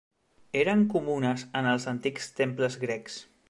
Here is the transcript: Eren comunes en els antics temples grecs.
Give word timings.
Eren 0.61 0.81
comunes 0.93 1.45
en 1.61 1.71
els 1.75 1.87
antics 1.95 2.33
temples 2.41 2.83
grecs. 2.87 3.23